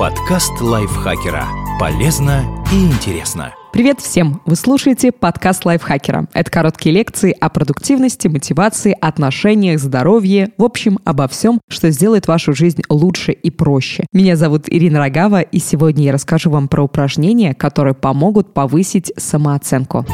[0.00, 1.46] Подкаст лайфхакера.
[1.78, 3.52] Полезно и интересно.
[3.70, 4.40] Привет всем!
[4.46, 6.26] Вы слушаете подкаст лайфхакера.
[6.32, 12.54] Это короткие лекции о продуктивности, мотивации, отношениях, здоровье, в общем, обо всем, что сделает вашу
[12.54, 14.06] жизнь лучше и проще.
[14.14, 20.06] Меня зовут Ирина Рогава, и сегодня я расскажу вам про упражнения, которые помогут повысить самооценку.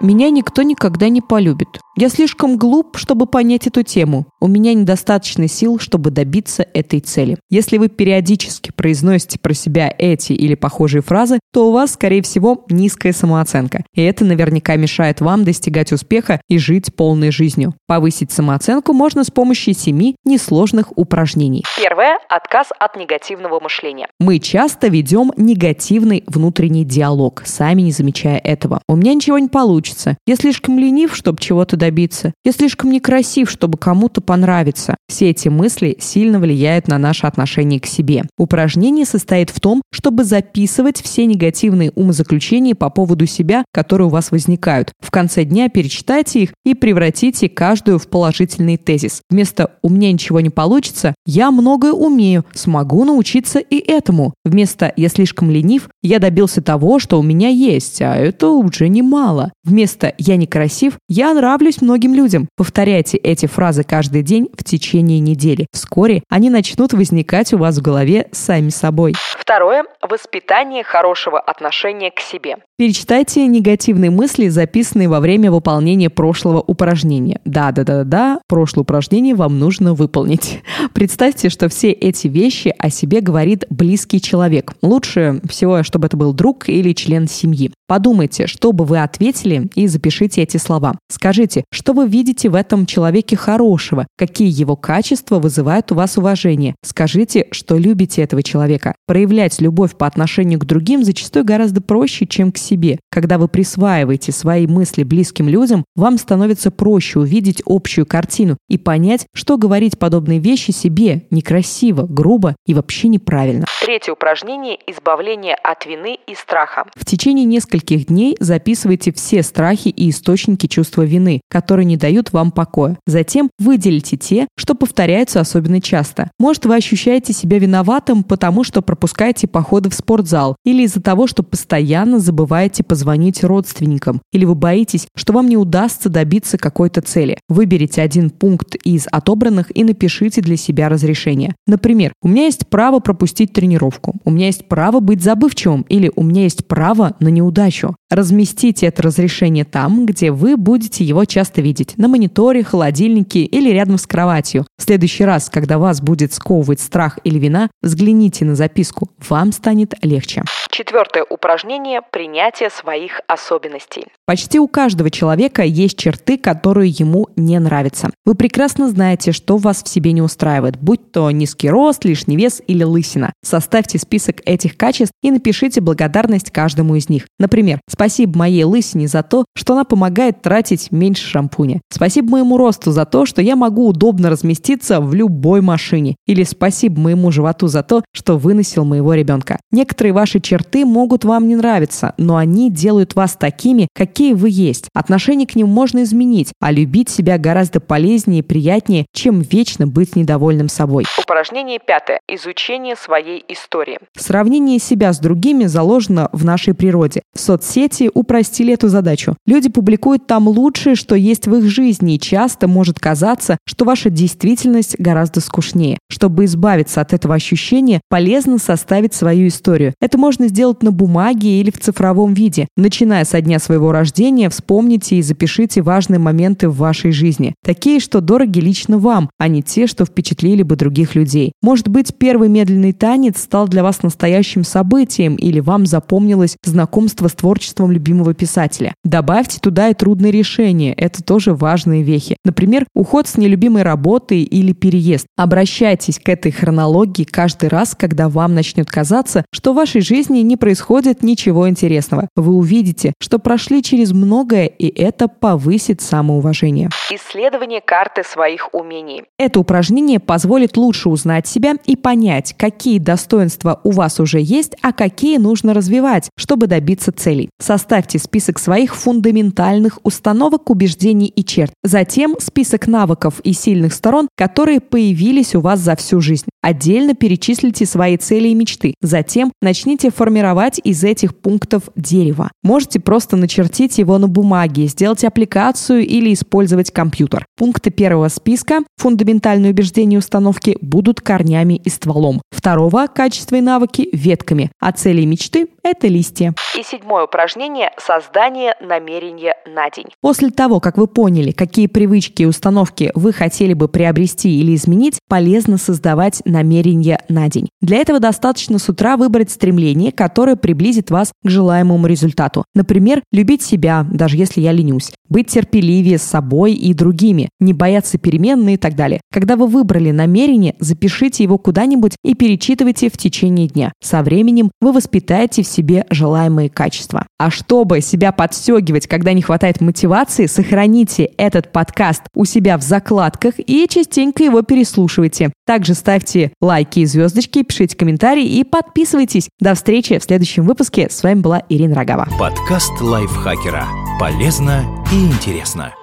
[0.00, 1.78] Меня никто никогда не полюбит.
[1.94, 4.24] Я слишком глуп, чтобы понять эту тему.
[4.40, 7.36] У меня недостаточно сил, чтобы добиться этой цели.
[7.50, 12.64] Если вы периодически произносите про себя эти или похожие фразы, то у вас, скорее всего,
[12.70, 13.84] низкая самооценка.
[13.92, 17.74] И это наверняка мешает вам достигать успеха и жить полной жизнью.
[17.86, 21.64] Повысить самооценку можно с помощью семи несложных упражнений.
[21.78, 24.08] Первое– отказ от негативного мышления.
[24.18, 28.80] Мы часто ведем негативный внутренний диалог, сами не замечая этого.
[28.88, 29.89] У меня ничего не получится.
[30.26, 32.32] Я слишком ленив, чтобы чего-то добиться.
[32.44, 34.96] Я слишком некрасив, чтобы кому-то понравиться.
[35.08, 38.24] Все эти мысли сильно влияют на наше отношение к себе.
[38.38, 44.30] Упражнение состоит в том, чтобы записывать все негативные умозаключения по поводу себя, которые у вас
[44.30, 44.92] возникают.
[45.00, 49.22] В конце дня перечитайте их и превратите каждую в положительный тезис.
[49.30, 54.34] Вместо «у меня ничего не получится» «я многое умею, смогу научиться и этому».
[54.44, 59.52] Вместо «я слишком ленив» «я добился того, что у меня есть, а это уже немало».
[59.64, 59.79] Вместо
[60.18, 62.48] «я некрасив» «я нравлюсь многим людям».
[62.56, 65.66] Повторяйте эти фразы каждый день в течение недели.
[65.72, 69.14] Вскоре они начнут возникать у вас в голове сами собой.
[69.38, 72.56] Второе– воспитание хорошего отношения к себе.
[72.78, 77.40] Перечитайте негативные мысли, записанные во время выполнения прошлого упражнения.
[77.44, 80.62] Да-да-да-да, прошлое упражнение вам нужно выполнить.
[80.94, 84.72] Представьте, что все эти вещи о себе говорит близкий человек.
[84.82, 87.72] Лучше всего, чтобы это был друг или член семьи.
[87.86, 90.98] Подумайте, что бы вы ответили и запишите эти слова.
[91.08, 96.74] Скажите, что вы видите в этом человеке хорошего, какие его качества вызывают у вас уважение.
[96.84, 98.94] Скажите, что любите этого человека.
[99.06, 102.98] Проявлять любовь по отношению к другим зачастую гораздо проще, чем к себе.
[103.10, 109.26] Когда вы присваиваете свои мысли близким людям, вам становится проще увидеть общую картину и понять,
[109.34, 113.66] что говорить подобные вещи себе некрасиво, грубо и вообще неправильно.
[113.84, 116.84] Третье упражнение– избавление от вины и страха.
[116.94, 122.50] В течение нескольких дней записывайте все страхи и источники чувства вины, которые не дают вам
[122.50, 122.98] покоя.
[123.06, 126.30] Затем выделите те, что повторяются особенно часто.
[126.38, 131.42] Может, вы ощущаете себя виноватым, потому что пропускаете походы в спортзал, или из-за того, что
[131.42, 137.38] постоянно забываете позвонить родственникам, или вы боитесь, что вам не удастся добиться какой-то цели.
[137.48, 141.54] Выберите один пункт из отобранных и напишите для себя разрешение.
[141.66, 146.22] Например, у меня есть право пропустить тренировку, у меня есть право быть забывчивым, или у
[146.22, 147.94] меня есть право на неудачу.
[148.10, 153.98] Разместите это разрешение там, где вы будете его часто видеть, на мониторе, холодильнике или рядом
[153.98, 154.66] с кроватью.
[154.76, 159.94] В следующий раз, когда вас будет сковывать страх или вина, взгляните на записку, вам станет
[160.02, 160.42] легче.
[160.70, 164.06] Четвертое упражнение– принятие своих особенностей.
[164.24, 168.10] Почти у каждого человека есть черты, которые ему не нравятся.
[168.24, 172.62] Вы прекрасно знаете, что вас в себе не устраивает, будь то низкий рост, лишний вес
[172.68, 173.32] или лысина.
[173.44, 177.26] Составьте список этих качеств и напишите благодарность каждому из них.
[177.40, 181.80] Например, спасибо моей лысине за то, что она помогает тратить меньше шампуня.
[181.90, 186.14] Спасибо моему росту за то, что я могу удобно разместиться в любой машине.
[186.26, 189.58] Или спасибо моему животу за то, что выносил моего ребенка.
[189.72, 194.88] Некоторые ваши черты могут вам не нравиться, но они делают вас такими, какие вы есть.
[194.94, 200.16] Отношение к ним можно изменить, а любить себя гораздо полезнее и приятнее, чем вечно быть
[200.16, 201.04] недовольным собой.
[201.18, 202.20] Упражнение пятое.
[202.28, 203.98] Изучение своей истории.
[204.16, 207.22] Сравнение себя с другими заложено в нашей природе.
[207.34, 209.36] Соцсети упростили эту задачу.
[209.46, 214.10] Люди публикуют там лучшее, что есть в их жизни, и часто может казаться, что ваша
[214.10, 215.98] действительность гораздо скучнее.
[216.10, 219.94] Чтобы избавиться от этого ощущения, полезно составить свою историю.
[220.00, 222.68] Это можно сделать на бумаге или в цифровом виде.
[222.76, 227.54] Начиная со дня своего рождения, вспомните и запишите важные моменты в вашей жизни.
[227.64, 231.52] Такие, что дороги лично вам, а не те, что впечатлили бы других людей.
[231.62, 237.32] Может быть, первый медленный танец стал для вас настоящим событием или вам запомнилось знакомство с
[237.32, 238.94] творчеством любимого писателя.
[239.04, 240.92] Добавьте туда и трудные решения.
[240.92, 242.36] Это тоже важные вехи.
[242.44, 245.26] Например, уход с нелюбимой работы или переезд.
[245.36, 250.50] Обращайтесь к этой хронологии каждый раз, когда вам начнет казаться, что в вашей жизни жизни
[250.50, 252.28] не происходит ничего интересного.
[252.36, 256.88] Вы увидите, что прошли через многое, и это повысит самоуважение.
[257.10, 259.24] Исследование карты своих умений.
[259.38, 264.92] Это упражнение позволит лучше узнать себя и понять, какие достоинства у вас уже есть, а
[264.92, 267.50] какие нужно развивать, чтобы добиться целей.
[267.60, 271.72] Составьте список своих фундаментальных установок, убеждений и черт.
[271.84, 276.46] Затем список навыков и сильных сторон, которые появились у вас за всю жизнь.
[276.62, 278.94] Отдельно перечислите свои цели и мечты.
[279.00, 280.29] Затем начните формировать
[280.78, 282.50] из этих пунктов дерево.
[282.62, 287.44] Можете просто начертить его на бумаге, сделать аппликацию или использовать компьютер.
[287.56, 292.42] Пункты первого списка фундаментальные убеждения и установки будут корнями и стволом.
[292.50, 294.70] Второго– качества и навыки– ветками.
[294.80, 296.54] А цели и мечты– это листья.
[296.78, 300.06] И седьмое упражнение– создание намерения на день.
[300.20, 305.18] После того, как вы поняли, какие привычки и установки вы хотели бы приобрести или изменить,
[305.28, 307.68] полезно создавать намерения на день.
[307.80, 312.64] Для этого достаточно с утра выбрать стремление, которое приблизит вас к желаемому результату.
[312.74, 318.18] Например, любить себя, даже если я ленюсь, быть терпеливее с собой и другими, не бояться
[318.18, 319.20] перемен и так далее.
[319.32, 323.92] Когда вы выбрали намерение, запишите его куда-нибудь и перечитывайте в течение дня.
[324.02, 327.26] Со временем вы воспитаете в себе желаемые качества.
[327.38, 333.54] А чтобы себя подстегивать, когда не хватает мотивации, сохраните этот подкаст у себя в закладках
[333.58, 335.52] и частенько его переслушивайте.
[335.66, 339.48] Также ставьте лайки и звездочки, пишите комментарии и подписывайтесь.
[339.60, 341.08] До встречи в следующем выпуске.
[341.10, 342.26] С вами была Ирина Рогава.
[342.38, 343.86] Подкаст лайфхакера.
[344.18, 345.94] Полезно и интересно.